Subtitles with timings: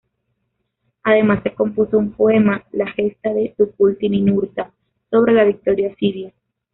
[1.03, 4.71] Además, se compuso un poema, "La gesta de Tukulti-Ninurta",
[5.11, 6.33] sobre la victoria asiria.